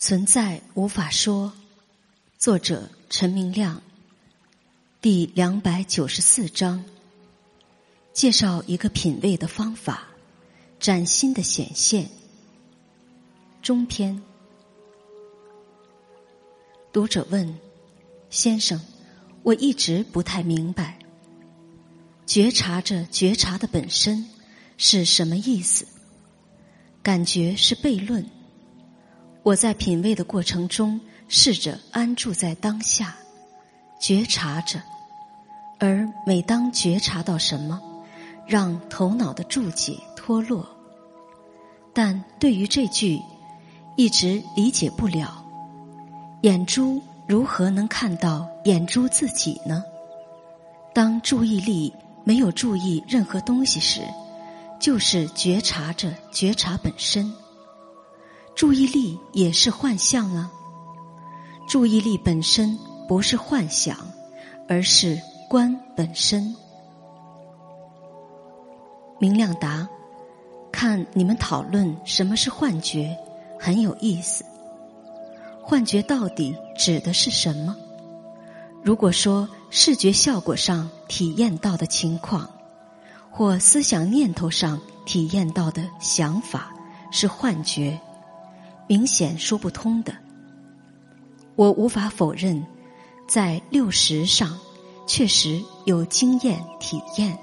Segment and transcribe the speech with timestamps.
[0.00, 1.52] 存在无法说，
[2.38, 3.82] 作者陈明亮。
[5.02, 6.82] 第两百九十四章，
[8.14, 10.08] 介绍一个品味的方法，
[10.78, 12.08] 崭新的显现。
[13.60, 14.22] 中篇。
[16.90, 17.58] 读者问：
[18.30, 18.80] 先生，
[19.42, 20.98] 我一直不太明白，
[22.24, 24.26] 觉察着觉察的本身
[24.78, 25.86] 是什么意思？
[27.02, 28.26] 感觉是悖论。
[29.42, 33.16] 我在品味的过程中，试着安住在当下，
[33.98, 34.78] 觉察着；
[35.78, 37.80] 而每当觉察到什么，
[38.46, 40.68] 让头脑的注解脱落。
[41.94, 43.18] 但对于这句，
[43.96, 45.42] 一直理解不了：
[46.42, 49.82] 眼珠如何能看到眼珠自己呢？
[50.92, 51.92] 当注意力
[52.24, 54.02] 没有注意任何东西时，
[54.78, 57.32] 就是觉察着觉察本身。
[58.60, 60.52] 注意力也是幻象啊！
[61.66, 63.96] 注意力本身不是幻想，
[64.68, 66.54] 而是观本身。
[69.18, 69.88] 明亮答：
[70.70, 73.16] 看你们讨论什么是幻觉，
[73.58, 74.44] 很有意思。
[75.62, 77.74] 幻觉到底指的是什么？
[78.84, 82.46] 如果说视觉效果上体验到的情况，
[83.30, 86.70] 或思想念头上体验到的想法
[87.10, 87.98] 是幻觉。
[88.90, 90.12] 明显说不通的，
[91.54, 92.60] 我无法否认，
[93.28, 94.58] 在六十上
[95.06, 97.38] 确实有经验体验，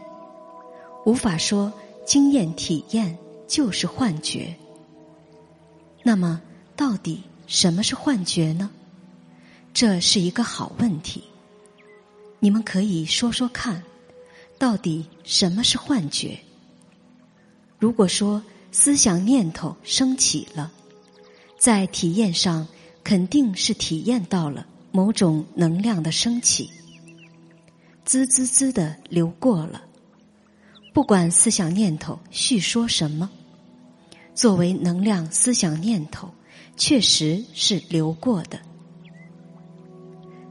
[1.06, 1.72] 无法说
[2.06, 4.54] 经验体验就是幻觉。
[6.04, 6.42] 那么，
[6.76, 8.70] 到底什么是幻觉呢？
[9.74, 11.24] 这是一个好问题。
[12.40, 13.82] 你们可以说说看，
[14.60, 16.38] 到底什么是幻觉？
[17.80, 20.74] 如果说思想念头升起了。
[21.60, 22.68] 在体验上，
[23.04, 26.70] 肯定是体验到了某种能量的升起，
[28.06, 29.84] 滋滋滋的流过了。
[30.94, 33.30] 不管思想念头叙说什么，
[34.34, 36.30] 作为能量思想念头，
[36.76, 38.60] 确实是流过的。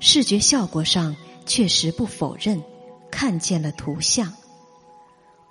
[0.01, 2.63] 视觉效果上确实不否认，
[3.11, 4.33] 看见了图像。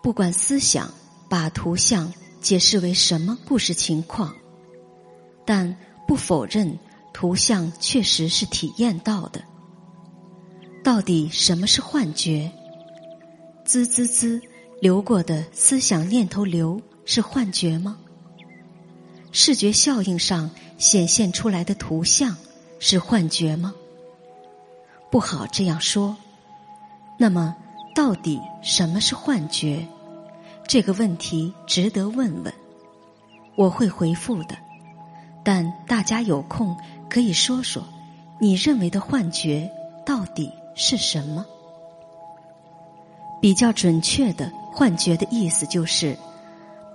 [0.04, 0.94] 不管思想
[1.28, 4.36] 把图像解释为什么故事情况。
[5.46, 5.76] 但
[6.08, 6.78] 不否认，
[7.14, 9.42] 图像确实是体验到的。
[10.84, 12.52] 到底什么是幻觉？
[13.64, 14.42] 滋滋滋
[14.82, 17.98] 流过的思想念头流是幻觉吗？
[19.32, 22.36] 视觉效应上显现出来的图像
[22.80, 23.74] 是幻觉吗？
[25.10, 26.16] 不好这样说。
[27.18, 27.56] 那么，
[27.96, 29.88] 到底什么是幻觉？
[30.68, 32.54] 这个问题值得问问。
[33.56, 34.65] 我会回复的。
[35.46, 36.76] 但大家有空
[37.08, 37.84] 可以说说，
[38.40, 39.72] 你认为的幻觉
[40.04, 41.46] 到底是什么？
[43.40, 46.18] 比较准确的幻觉的意思就是，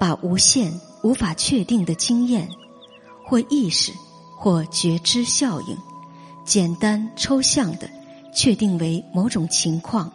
[0.00, 0.72] 把无限
[1.04, 2.48] 无法确定的经验，
[3.24, 3.92] 或意识，
[4.36, 5.76] 或觉知效应，
[6.44, 7.88] 简单抽象的
[8.34, 10.12] 确定为某种情况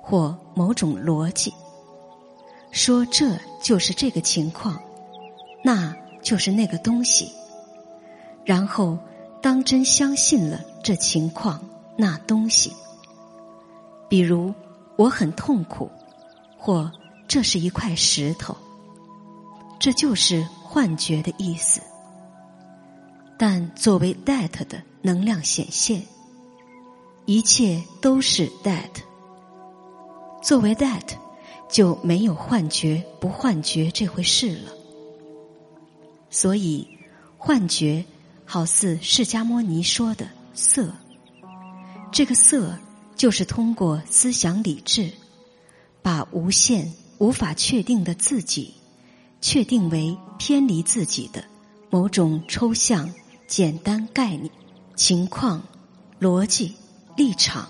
[0.00, 1.52] 或某种逻辑，
[2.70, 4.80] 说这就是这个情况，
[5.62, 7.30] 那就是那个东西。
[8.44, 8.98] 然后，
[9.40, 11.58] 当真相信了这情况
[11.96, 12.72] 那东西，
[14.08, 14.52] 比如
[14.96, 15.90] 我很痛苦，
[16.58, 16.92] 或
[17.26, 18.54] 这是一块石头，
[19.78, 21.80] 这就是幻觉的意思。
[23.38, 26.02] 但作为 that 的能量显现，
[27.24, 28.90] 一切都是 that。
[30.42, 31.16] 作为 that，
[31.68, 34.72] 就没有幻觉不幻觉这回事了。
[36.28, 36.86] 所以，
[37.38, 38.04] 幻觉。
[38.44, 40.92] 好似释迦牟尼说的“色”，
[42.12, 42.78] 这个“色”
[43.16, 45.10] 就是通过思想理智，
[46.02, 48.74] 把无限无法确定的自己，
[49.40, 51.44] 确定为偏离自己的
[51.90, 53.12] 某种抽象、
[53.46, 54.50] 简单概念、
[54.94, 55.62] 情况、
[56.20, 56.74] 逻辑、
[57.16, 57.68] 立场。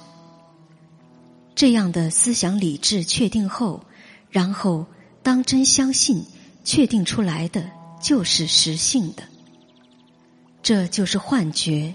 [1.55, 3.85] 这样的思想理智确定后，
[4.29, 4.87] 然后
[5.23, 6.25] 当真相信，
[6.65, 7.71] 确定出来的
[8.03, 9.23] 就是实性的。
[10.65, 11.95] 这就是幻觉。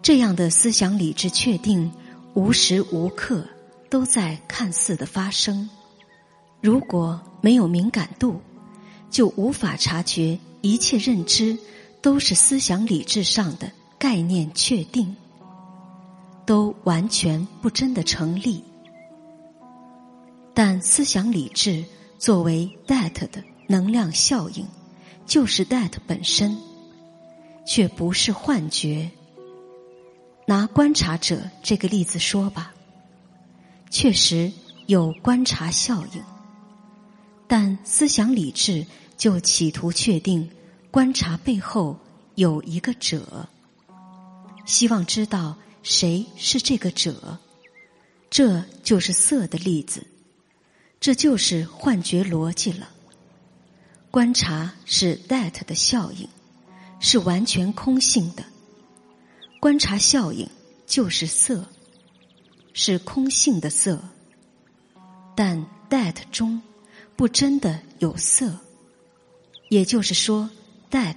[0.00, 1.90] 这样的思想理智确定，
[2.34, 3.44] 无时无刻
[3.88, 5.68] 都在看似的发生。
[6.60, 8.40] 如果没有敏感度，
[9.10, 11.58] 就无法察觉一切认知
[12.00, 15.16] 都是思想理智上的概念确定，
[16.46, 18.62] 都完全不真的成立。
[20.54, 21.84] 但思想理智
[22.20, 24.64] 作为 that 的能量效应，
[25.26, 26.56] 就是 that 本身。
[27.66, 29.10] 却不是幻觉。
[30.46, 32.74] 拿观察者这个例子说吧，
[33.88, 34.50] 确实
[34.86, 36.22] 有观察效应，
[37.46, 38.84] 但思想理智
[39.16, 40.50] 就企图确定
[40.90, 41.96] 观察背后
[42.34, 43.48] 有一个者，
[44.66, 47.38] 希望知道谁是这个者，
[48.28, 50.04] 这就是色的例子，
[50.98, 52.88] 这就是幻觉逻辑了。
[54.10, 56.28] 观察是 that 的效应，
[57.00, 58.44] 是完全空性的。
[59.58, 60.48] 观察效应
[60.86, 61.66] 就是色，
[62.72, 64.00] 是空性的色。
[65.34, 66.62] 但 that 中
[67.16, 68.58] 不真的有色，
[69.68, 70.50] 也就是说
[70.90, 71.16] ，that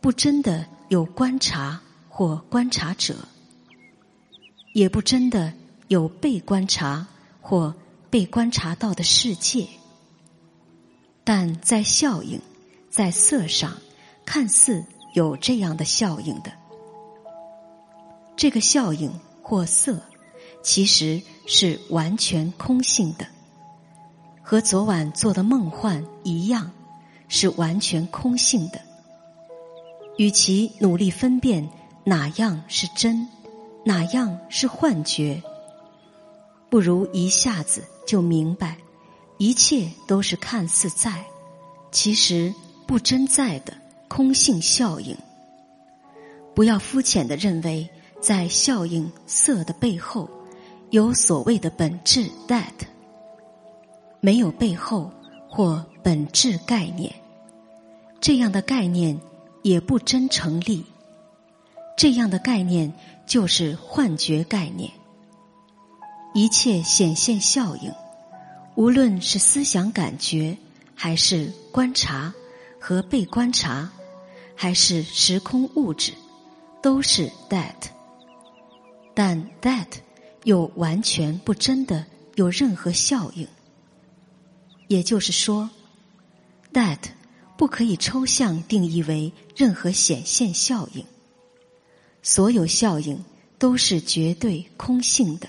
[0.00, 3.16] 不真的有观察或观察者，
[4.72, 5.52] 也不真的
[5.88, 7.06] 有被观察
[7.40, 7.74] 或
[8.08, 9.68] 被观察到的世界。
[11.24, 12.40] 但在效应，
[12.88, 13.76] 在色上，
[14.24, 14.84] 看似
[15.16, 16.52] 有这样的效应的，
[18.36, 19.10] 这个效应
[19.42, 19.98] 或色，
[20.62, 23.26] 其实是完全空性的，
[24.42, 26.70] 和昨晚做的梦幻一样，
[27.28, 28.78] 是完全空性的。
[30.18, 31.66] 与其努力分辨
[32.04, 33.26] 哪样是真，
[33.86, 35.42] 哪样是幻觉，
[36.68, 38.76] 不如一下子就明白。
[39.38, 41.24] 一切都是看似在，
[41.90, 42.52] 其实
[42.86, 43.72] 不真在的
[44.08, 45.16] 空性效应。
[46.54, 47.88] 不要肤浅的认为，
[48.20, 50.28] 在效应色的背后，
[50.90, 52.72] 有所谓的本质 that，
[54.20, 55.10] 没有背后
[55.48, 57.14] 或本质概念，
[58.20, 59.20] 这样的概念
[59.62, 60.84] 也不真成立。
[61.96, 62.92] 这样的概念
[63.26, 64.90] 就是幻觉概念。
[66.34, 67.92] 一切显现效应。
[68.74, 70.58] 无论是思想感觉，
[70.94, 72.34] 还是观察
[72.86, 73.90] 和被观察，
[74.54, 76.12] 还是时空物质，
[76.80, 77.74] 都是 that。
[79.12, 79.88] 但 that
[80.44, 82.06] 又完全不真的
[82.36, 83.48] 有任何效应。
[84.86, 85.68] 也就是说
[86.72, 87.00] ，that
[87.56, 91.04] 不可以抽象定义为任何显现效应。
[92.22, 93.18] 所有效应
[93.58, 95.48] 都是绝对空性的。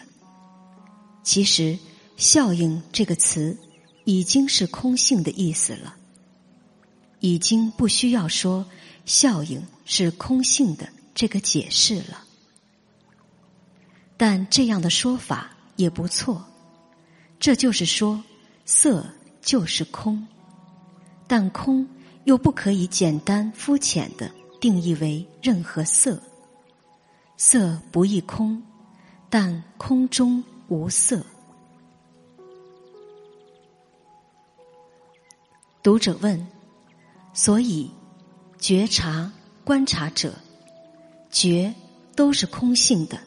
[1.22, 1.78] 其实。
[2.16, 3.56] 效应这个词
[4.04, 5.97] 已经是空性的意思了，
[7.28, 8.66] 已经不需要说
[9.06, 12.24] 效应是空性的这个解释了。
[14.16, 16.44] 但这样的说法也不错，
[17.40, 18.24] 这就是说
[18.66, 19.06] 色
[19.42, 20.26] 就是空，
[21.28, 21.88] 但空
[22.24, 24.32] 又不可以简单肤浅的
[24.62, 26.22] 定义为任何色，
[27.36, 28.62] 色不异空，
[29.30, 31.24] 但空中无色。
[35.84, 36.46] 读者问
[37.38, 37.92] ：“所以，
[38.58, 39.32] 觉察、
[39.64, 40.34] 观察者，
[41.30, 41.72] 觉
[42.16, 43.20] 都是空性的，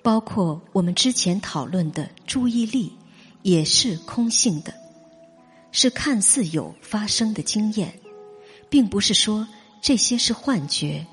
[0.00, 2.92] 包括我们之前讨论的注意力，
[3.42, 4.72] 也是空性的，
[5.72, 7.92] 是看似有发生的经验，
[8.68, 9.48] 并不是说
[9.82, 11.04] 这些是幻觉，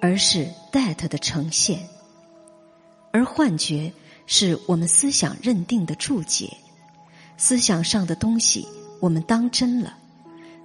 [0.00, 1.86] 而是 that 的呈现，
[3.12, 3.92] 而幻觉
[4.26, 6.56] 是我们思想认定的注解，
[7.36, 8.66] 思想上的东西。”
[8.98, 9.98] 我们当真了，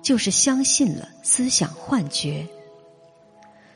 [0.01, 2.47] 就是相信了思想幻觉。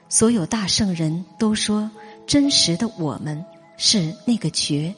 [0.09, 1.89] 所有大圣人都说，
[2.27, 3.45] 真实的我们
[3.77, 4.93] 是那个觉，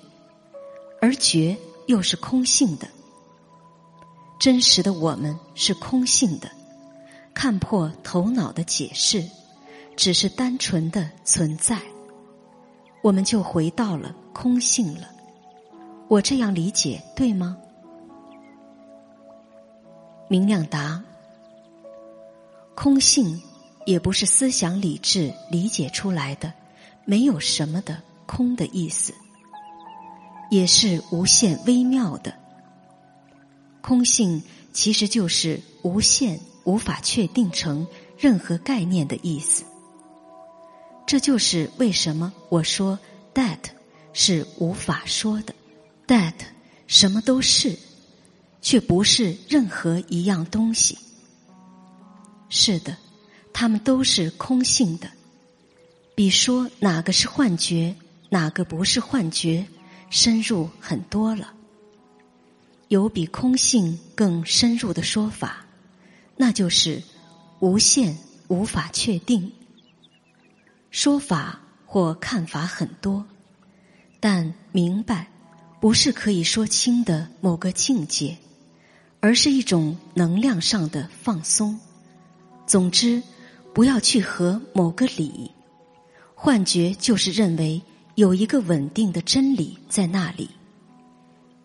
[1.00, 1.56] 而觉
[1.88, 2.88] 又是空性的。
[4.40, 6.50] 真实的我们是空性的，
[7.34, 9.24] 看破头脑的解释，
[9.96, 11.80] 只是单纯的存在，
[13.02, 15.08] 我们就回到了空性了。
[16.10, 17.58] 我这样理解对吗？
[20.28, 21.02] 明亮答：
[22.76, 23.42] 空性
[23.86, 26.54] 也不是思想理智理解出来的，
[27.06, 29.14] 没有什么的空的意思，
[30.50, 32.34] 也是无限微妙的。
[33.82, 37.86] 空性其实就是无限，无法确定成
[38.18, 39.64] 任何概念的意思。
[41.06, 42.98] 这就是为什么我说
[43.34, 43.60] that
[44.14, 45.54] 是无法说的
[46.08, 46.34] ，that
[46.88, 47.78] 什么都是。
[48.66, 50.98] 却不是任何一样东西。
[52.56, 52.96] 是的，
[53.52, 55.10] 它们都是空性的，
[56.14, 57.96] 比说哪个是幻觉，
[58.30, 59.66] 哪个不是幻觉，
[60.12, 61.52] 深入很多了。
[62.90, 65.66] 有比空性更深入的说法，
[66.38, 67.02] 那就是
[67.60, 68.16] 无限
[68.50, 69.52] 无法确定。
[70.92, 73.26] 说法或看法很多，
[74.20, 75.28] 但明白
[75.82, 78.38] 不是可以说清的某个境界。
[79.20, 81.80] 而是一种能量上的放松。
[82.74, 83.22] 总之，
[83.72, 85.52] 不要去和某个理。
[86.34, 87.80] 幻觉就是认为
[88.16, 90.50] 有一个稳定的真理在那里，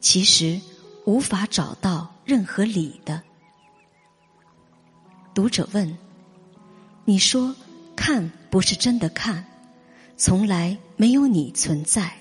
[0.00, 0.60] 其实
[1.06, 3.22] 无法找到任何理的。
[5.32, 5.96] 读者问
[7.06, 7.56] ：“你说
[7.96, 9.46] 看不是真的看，
[10.18, 12.18] 从来没有你存在，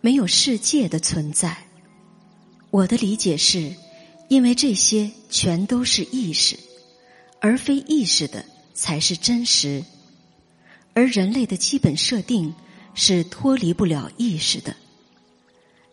[0.00, 1.54] 没有世界的存在。”
[2.72, 3.76] 我的理解是，
[4.28, 6.58] 因为这些全都是意识，
[7.40, 9.84] 而非意识的才是真实。
[10.94, 12.54] 而人类的基本设定
[12.94, 14.74] 是脱离不了意识的，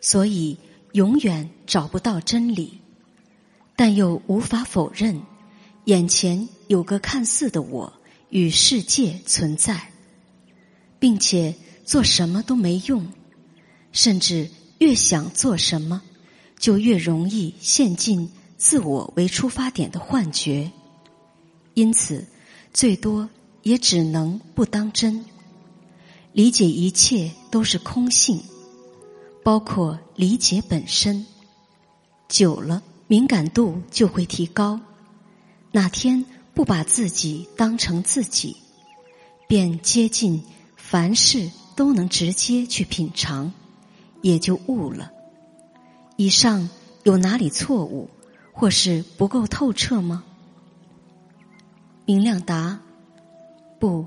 [0.02, 0.58] 所以
[0.94, 2.80] 永远找不到真理，
[3.76, 5.22] 但又无法否认
[5.86, 7.94] 眼前有个看似的我
[8.30, 9.92] 与世界存在，
[10.98, 13.08] 并且做什么都没用，
[13.92, 14.50] 甚至
[14.80, 16.02] 越想做什么。
[16.58, 20.72] 就越容易陷进自我为出发点的幻觉，
[21.76, 22.26] 因此
[22.74, 23.30] 最多
[23.62, 25.24] 也只能不当真。
[26.34, 28.42] 理解一切都是空性，
[29.44, 31.26] 包括理解本身。
[32.28, 34.80] 久了，敏感度就会提高。
[35.72, 38.56] 哪天不把自己当成自己，
[39.48, 40.44] 便接近
[40.76, 43.52] 凡事都能直接去品尝，
[44.22, 45.12] 也就悟了。
[46.16, 46.70] 以上
[47.04, 48.10] 有哪里错误，
[48.54, 50.24] 或是不够透彻吗？
[52.06, 52.80] 明亮答：
[53.80, 54.06] 不，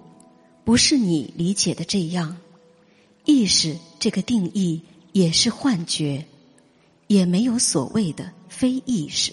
[0.64, 2.36] 不是你理解的这样。
[3.24, 6.24] 意识这个定义也是幻觉，
[7.08, 9.32] 也没有所谓的非意识。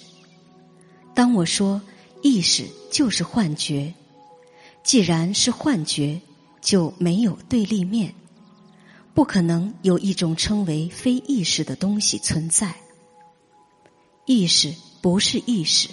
[1.13, 1.79] 当我说
[2.24, 3.93] 意识就是幻觉，
[4.84, 6.19] 既然是幻觉，
[6.60, 8.15] 就没有对立面。
[9.13, 12.75] 不可能有一种称为非意识的东西存在。
[14.25, 15.88] 意识不是意识，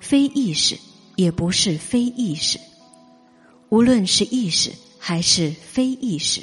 [0.00, 0.78] 非意识
[1.16, 2.58] 也不是非意识。
[3.68, 6.42] 无论是意识还是非意识，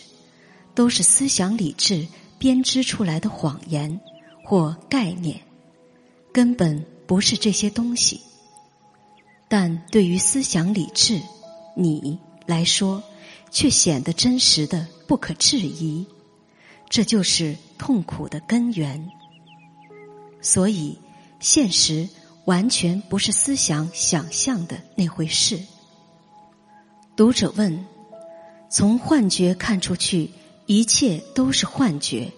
[0.74, 4.00] 都是思想理智编织出来的谎言
[4.44, 5.42] 或概念，
[6.34, 8.22] 根本不是这些东西。
[9.48, 11.22] 但对于思想理智，
[11.76, 13.04] 你来说。
[13.54, 16.06] 却显得真实的不可置疑，
[16.90, 19.12] 这就是痛苦的根源。
[20.42, 20.98] 所以，
[21.42, 22.08] 现实
[22.46, 25.60] 完全不是思想想象的那回事。
[27.16, 27.86] 读者问：
[28.70, 30.32] 从幻觉看出去，
[30.66, 32.32] 一切都是幻觉，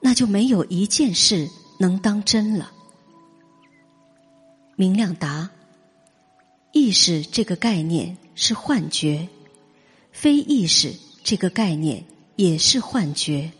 [0.00, 1.48] 那就没有一件事
[1.78, 2.72] 能当真了。
[4.74, 5.50] 明亮答：
[6.72, 9.28] 意识这个概念是幻觉。
[10.10, 12.04] 非意识这个概念
[12.36, 13.50] 也是幻觉，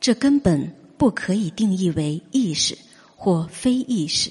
[0.00, 2.78] 这根本不可以定义为意识
[3.16, 4.30] 或非意识，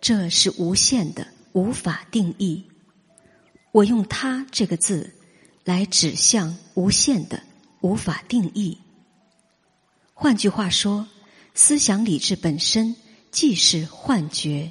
[0.00, 2.64] 这是无限的，无法定义。
[3.72, 5.12] 我用“它”这个字
[5.64, 7.42] 来指向无限的，
[7.80, 8.78] 无法定义。
[10.14, 11.06] 换句话说，
[11.54, 12.94] 思想理智本身
[13.30, 14.70] 既是幻觉，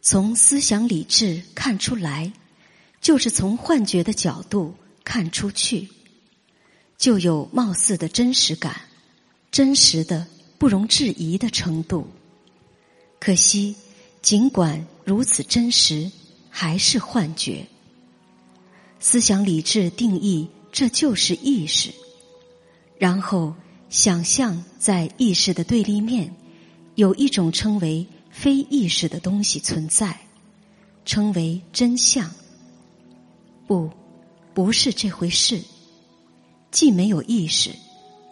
[0.00, 2.32] 从思想理智看出来，
[3.00, 4.74] 就是从幻觉的角度。
[5.04, 5.88] 看出去，
[6.96, 8.82] 就有貌似的真实感，
[9.50, 10.24] 真实的
[10.58, 12.06] 不容置疑的程度。
[13.18, 13.74] 可惜，
[14.22, 16.10] 尽管如此真实，
[16.48, 17.66] 还是幻觉。
[18.98, 21.90] 思想理智定义这就是意识，
[22.96, 23.54] 然后
[23.90, 26.34] 想象在意识的对立面，
[26.94, 30.18] 有一种称为非意识的东西存在，
[31.04, 32.30] 称为真相。
[33.66, 33.90] 不。
[34.54, 35.62] 不是这回事，
[36.70, 37.70] 既没有意识，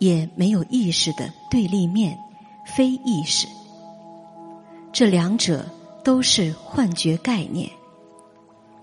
[0.00, 2.14] 也没有意识的对立面——
[2.76, 3.46] 非意识。
[4.92, 5.64] 这两者
[6.02, 7.70] 都是幻觉概念，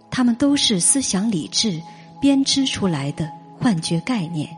[0.10, 1.82] 它们都是思想理智
[2.20, 4.50] 编织出来的幻觉概念。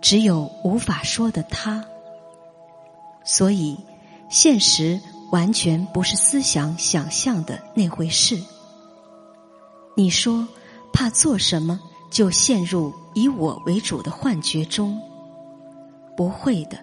[0.00, 1.84] 只有无法说的他，
[3.24, 3.76] 所以
[4.28, 8.38] 现实完全不是思想想象的那回事。
[9.96, 10.46] 你说。
[10.92, 11.78] 怕做什么
[12.10, 15.00] 就陷入以我为主的幻觉中？
[16.16, 16.76] 不会的。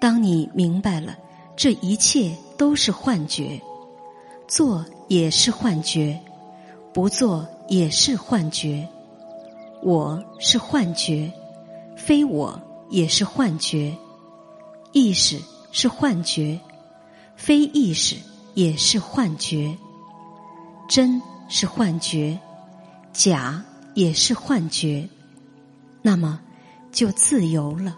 [0.00, 1.16] 当你明白了
[1.56, 3.58] 这一切都是幻觉，
[4.46, 6.20] 做也是幻觉，
[6.92, 8.86] 不做也是幻觉。
[9.82, 11.32] 我是幻觉，
[11.96, 13.96] 非我也是幻觉。
[14.92, 15.40] 意识
[15.72, 16.60] 是幻觉，
[17.34, 18.16] 非意识
[18.52, 19.74] 也是幻觉。
[20.86, 22.38] 真是幻觉。
[23.10, 23.64] 假
[23.94, 25.08] 也是幻觉，
[26.02, 26.38] 那么
[26.92, 27.96] 就自由了，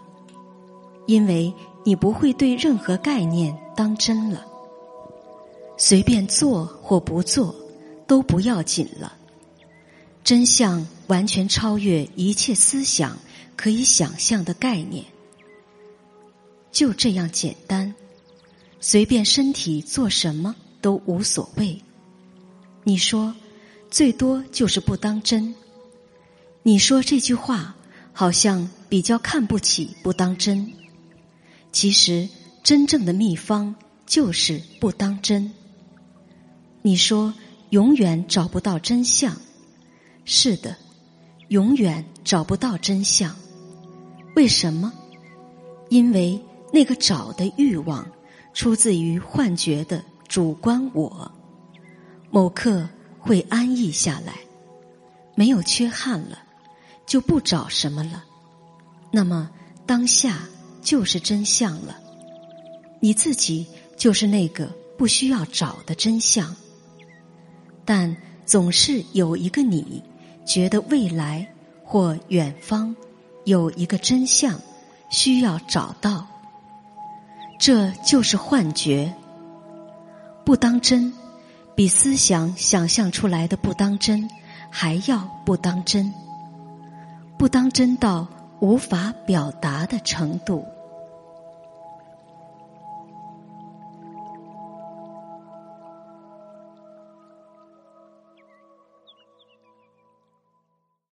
[1.05, 1.53] 因为
[1.83, 4.52] 你不会对任何概念当真了。
[5.85, 7.53] 随便做或不做
[8.07, 9.17] 都不要紧了，
[10.23, 13.19] 真相完全超越一切思想
[13.57, 15.03] 可以想象的概念，
[16.71, 17.93] 就这样简单。
[18.79, 21.77] 随便身体做什么都无所谓。
[22.85, 23.35] 你说，
[23.91, 25.53] 最多就是不当真。
[26.61, 27.75] 你说这句话，
[28.13, 30.71] 好像比较看不起不当真。
[31.73, 32.29] 其实，
[32.63, 33.75] 真正的秘方
[34.05, 35.53] 就是不当真。
[36.83, 37.33] 你说
[37.71, 39.35] 永远找不到真相，
[40.23, 40.77] 是的，
[41.47, 43.35] 永远找不到真相。
[44.35, 44.93] 为什么？
[45.89, 46.39] 因为
[46.71, 48.07] 那个找的欲望。
[48.53, 51.31] 出自于幻觉的主观我，
[52.29, 52.87] 某刻
[53.17, 54.35] 会安逸下来，
[55.33, 56.37] 没有缺憾了，
[57.07, 58.23] 就不找什么了。
[59.09, 59.49] 那么
[59.87, 60.47] 当下
[60.83, 61.99] 就是真相了，
[62.99, 63.65] 你自己
[63.97, 64.67] 就是那个
[64.99, 66.55] 不需要找的真相。
[67.85, 70.03] 但总是有一个你，
[70.45, 71.47] 觉得未来
[71.83, 72.95] 或远方
[73.45, 74.59] 有一个真相
[75.09, 76.27] 需要找到。
[77.59, 79.13] 这就是幻觉，
[80.43, 81.13] 不当真，
[81.75, 84.29] 比思想想象出来的不当真
[84.69, 86.13] 还要不当真，
[87.37, 88.27] 不当真到
[88.59, 90.65] 无法表达的程度。